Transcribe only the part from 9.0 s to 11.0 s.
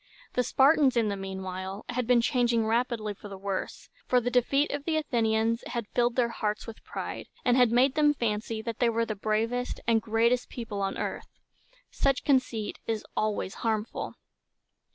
the bravest and greatest people on